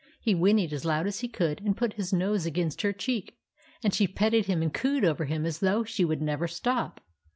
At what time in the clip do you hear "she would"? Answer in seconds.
5.83-6.23